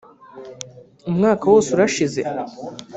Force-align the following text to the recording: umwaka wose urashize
umwaka 1.09 1.43
wose 1.53 1.67
urashize 1.73 2.21